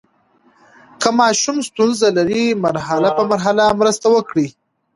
که 1.01 1.09
ماشوم 1.19 1.57
ستونزه 1.67 2.07
لري، 2.17 2.43
مرحله 2.65 3.09
په 3.17 3.23
مرحله 3.31 3.63
مرسته 3.79 4.07
وکړئ. 4.11 4.47